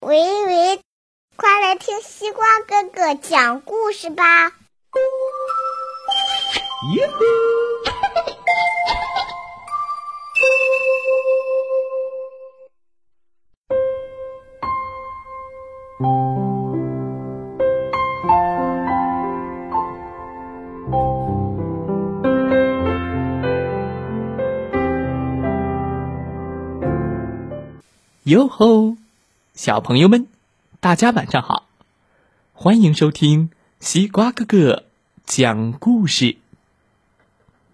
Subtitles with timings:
[0.00, 0.80] 喂喂，
[1.36, 4.52] 快来听西瓜哥哥讲故事吧！
[28.30, 28.96] 哟吼，
[29.54, 30.28] 小朋友们，
[30.78, 31.66] 大家晚上好！
[32.52, 34.84] 欢迎收听西瓜哥哥
[35.24, 36.36] 讲故事。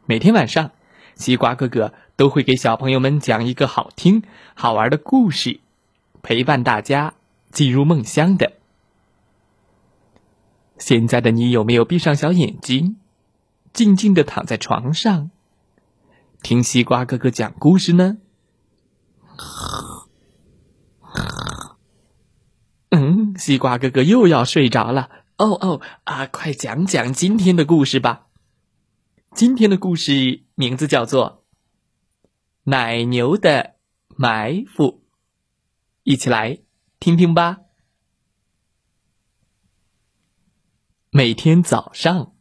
[0.06, 0.70] 每天晚上，
[1.14, 4.22] 西瓜哥哥都会给小朋友们讲一个好听、
[4.54, 5.60] 好玩的故事，
[6.22, 7.12] 陪伴大家
[7.52, 8.54] 进入梦乡的。
[10.78, 12.96] 现在的你有没有闭上小眼睛，
[13.74, 15.30] 静静的躺在床上，
[16.40, 18.16] 听西瓜哥哥讲故事呢？
[22.90, 25.10] 嗯，西瓜哥哥又要睡着了。
[25.38, 28.26] 哦哦啊，快讲讲今天的故事吧。
[29.34, 31.44] 今天的故事名字叫做
[32.64, 33.74] 《奶牛的
[34.16, 34.84] 埋伏》，
[36.04, 36.60] 一起来
[36.98, 37.58] 听听吧。
[41.10, 42.32] 每天早上，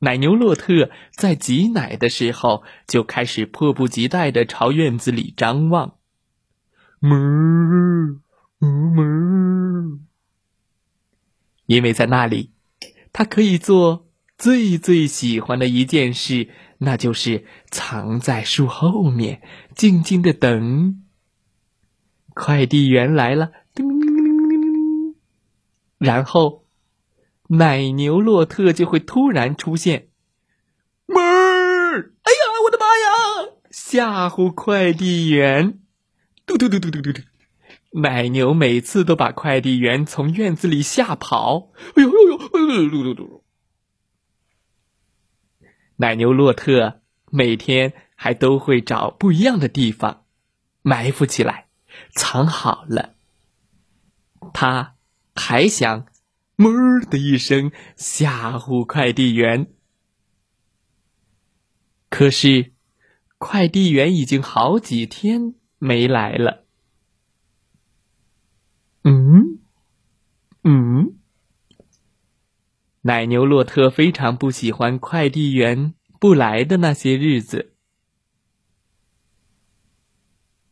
[0.00, 5.96] 奶牛洛特在挤奶的时候，就开始迫不及待的朝院子里张望。
[7.00, 7.16] 哞。
[7.16, 8.22] 嗯
[8.60, 10.00] 哞，
[11.66, 12.52] 因为在那里，
[13.12, 19.42] 他可以做最最喜欢的一件事，那就是藏在树后面，
[19.74, 21.02] 静静的等。
[22.34, 25.14] 快递员来了，叮铃铃铃铃铃，
[25.98, 26.66] 然后
[27.48, 30.08] 奶牛洛特就会突然出现。
[31.06, 31.18] 哞！
[31.18, 33.52] 哎呀，我的妈呀！
[33.70, 35.78] 吓唬快递员！
[36.44, 37.22] 嘟嘟嘟嘟嘟嘟嘟。
[37.92, 41.70] 奶牛每次都把快递员从院子里吓跑。
[41.94, 42.38] 哎呦呦呦！
[42.38, 43.44] 嘟嘟嘟嘟。
[45.96, 47.00] 奶牛洛特
[47.30, 50.24] 每天还都会找不一样的地方
[50.82, 51.68] 埋伏起来，
[52.14, 53.14] 藏好了。
[54.52, 54.96] 他
[55.34, 56.06] 还想
[56.56, 59.68] “哞”的一声吓唬快递员，
[62.10, 62.72] 可是
[63.38, 66.65] 快递员已经好几天没来了。
[69.08, 69.60] 嗯，
[70.64, 71.14] 嗯，
[73.02, 77.72] 奶牛洛特非常不喜欢快递员不来的那些日子。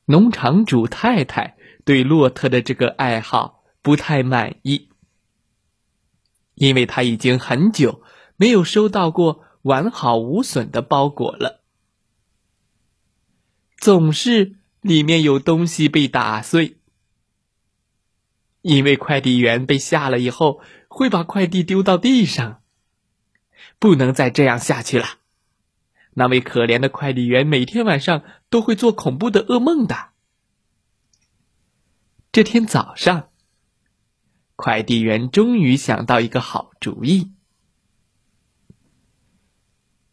[0.06, 4.88] 农场主太太对洛特的这个爱好不太满意，
[6.56, 8.02] 因为他已经很久
[8.36, 11.62] 没有收到过完好无损的包裹了，
[13.78, 16.78] 总是里面有东西被打碎。
[18.64, 22.62] 因为快递员被吓了以后，会把快递丢到地上。
[23.78, 25.04] 不能再这样下去了。
[26.14, 30.12] 那位可怜的快递员每天晚上都会做恐怖的噩梦的。
[32.32, 33.28] 这天早上，
[34.56, 37.32] 快递员终于想到一个好主意：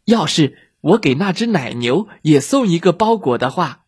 [0.04, 3.86] 要是我给那只奶牛也送一个包裹的话，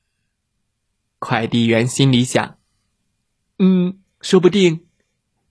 [1.19, 2.57] 快递员心里想
[3.61, 4.87] ：“嗯。”说不定，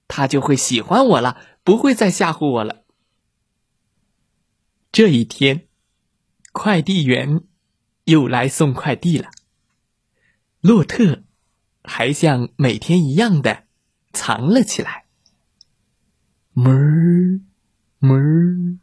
[0.07, 2.83] 他就会喜欢我了，不会再吓唬我了。
[4.91, 5.67] 这一天，
[6.51, 7.43] 快递员
[8.05, 9.29] 又来送快递了。
[10.59, 11.21] 洛特
[11.83, 13.65] 还像每天一样的
[14.11, 15.05] 藏了起来。
[16.53, 17.41] 门儿，
[17.99, 18.79] 门儿，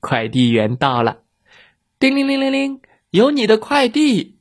[0.00, 1.22] 快递员到了，
[2.00, 4.40] 叮铃铃铃铃，有你的快递。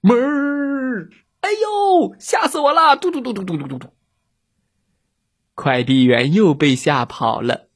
[0.00, 0.55] 门儿。
[1.46, 2.16] 哎呦！
[2.18, 2.96] 吓死我了！
[2.96, 3.88] 嘟嘟嘟嘟嘟嘟嘟嘟。
[5.54, 7.68] 快递员又被吓跑了，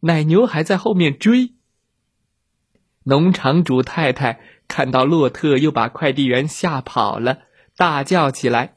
[0.00, 1.54] 奶牛还在后面追。
[3.04, 7.44] 农场主太太看到洛特又把快递员吓跑了，
[7.78, 8.76] 大叫起来：“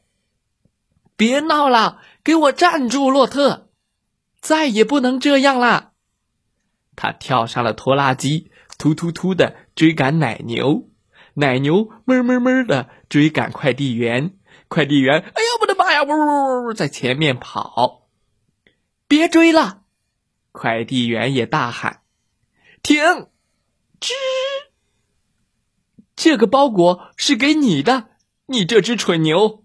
[1.18, 3.68] 别闹了，给我站住，洛特！
[4.40, 5.92] 再也不能这样了！”
[6.96, 10.88] 他跳上了拖拉机，突突突的追赶奶牛。
[11.36, 14.38] 奶牛哞哞哞的追赶快递员，
[14.68, 16.04] 快递员，哎呀，我的妈呀！
[16.04, 18.08] 呜呜呜，在前面跑，
[19.08, 19.84] 别追了！
[20.52, 22.02] 快递员也大喊
[22.84, 23.02] ：“停！”
[24.02, 24.12] 吱，
[26.16, 28.10] 这个包裹是给你的，
[28.48, 29.64] 你这只蠢牛！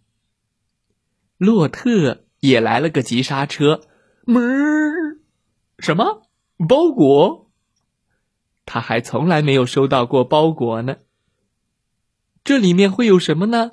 [1.38, 3.82] 洛特也来了个急刹车，
[4.26, 5.18] 哞！
[5.78, 6.22] 什么
[6.68, 7.50] 包裹？
[8.64, 10.96] 他还从来没有收到过包裹呢。
[12.46, 13.72] 这里面会有什么呢？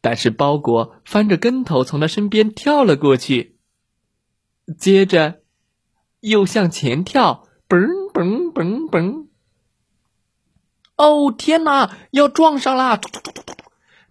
[0.00, 3.58] 但是包裹翻着跟头从他身边跳了过去，
[4.78, 5.40] 接着
[6.20, 9.26] 又向前跳，嘣嘣嘣嘣！
[10.94, 13.00] 哦天哪，要撞上啦！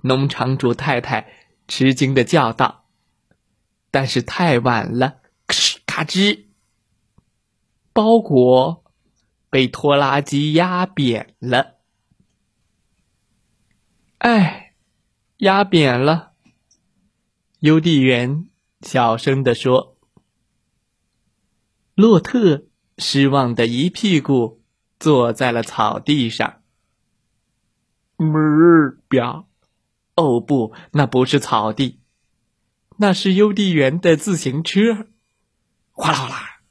[0.01, 1.33] 农场主太太
[1.69, 2.83] 吃惊的叫道
[3.89, 6.47] ：“但是太晚了，咔哧咔吱，
[7.93, 8.83] 包裹
[9.49, 11.74] 被拖拉机压扁了。
[14.25, 14.73] 哎，
[15.37, 16.31] 压扁了。”
[17.61, 18.49] 邮递员
[18.81, 19.99] 小声的说。
[21.93, 22.65] 洛特
[22.97, 24.63] 失望的一屁股
[24.99, 26.63] 坐在了草地上。
[28.17, 29.47] 哞表。
[30.15, 31.99] 哦不，那不是草地，
[32.97, 35.07] 那是邮递员的自行车。
[35.91, 36.61] 哗啦哗啦。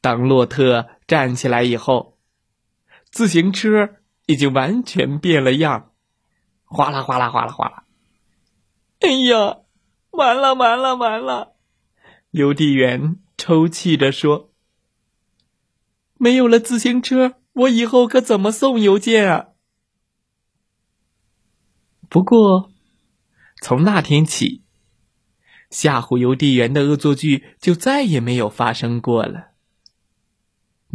[0.00, 2.18] 当洛特站起来以后，
[3.12, 5.92] 自行车已经完全变了样。
[6.64, 7.84] 哗啦哗啦哗啦哗啦。
[9.00, 9.58] 哎呀，
[10.10, 11.54] 完了完了完了！
[12.30, 14.50] 邮递员抽泣着说
[16.18, 19.48] ：“没有了自行车，我以后可怎么送邮件啊？”
[22.08, 22.70] 不过，
[23.60, 24.62] 从那天起，
[25.70, 29.53] 吓唬邮递员的恶作剧就再也没有发生过了。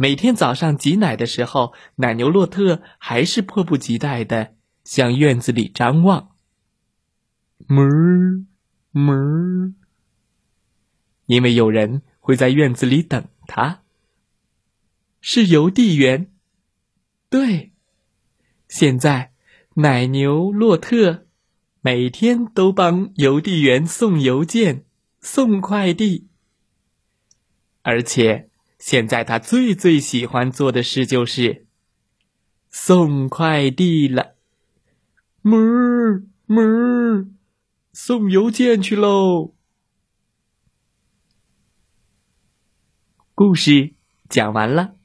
[0.00, 6.30] 每天早上挤奶的时候，奶牛洛特还是迫不及待的向院子里张望。
[7.68, 8.46] 哞
[8.94, 9.74] 哞，
[11.26, 13.82] 因为有人会在院子里等他。
[15.20, 16.32] 是邮递员，
[17.28, 17.72] 对，
[18.68, 19.32] 现在。
[19.74, 21.26] 奶牛洛特
[21.80, 24.84] 每天都帮邮递员送邮件、
[25.20, 26.28] 送快递，
[27.82, 28.49] 而且
[28.80, 31.66] 现在他最最喜欢做的事就是
[32.70, 34.36] 送快递了。
[35.42, 37.28] 哞哞，
[37.92, 39.54] 送邮件去喽！
[43.34, 43.94] 故事
[44.30, 44.96] 讲完了，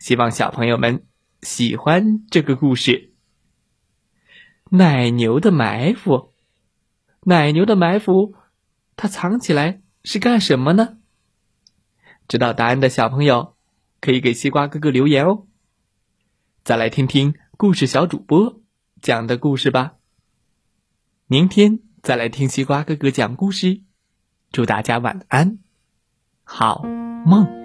[0.00, 1.06] 希望小朋友们
[1.42, 3.12] 喜欢这个故事。
[4.70, 6.34] 奶牛的埋伏，
[7.22, 8.34] 奶牛的埋伏，
[8.96, 10.98] 它藏起来是干什么呢？
[12.32, 13.56] 知道答案的小朋友
[14.00, 15.44] 可以给西瓜哥哥留言哦。
[16.64, 18.58] 再来听听故事小主播
[19.02, 19.96] 讲的故事吧。
[21.26, 23.82] 明天再来听西瓜哥哥讲故事。
[24.50, 25.58] 祝大家晚安，
[26.42, 26.84] 好
[27.26, 27.61] 梦。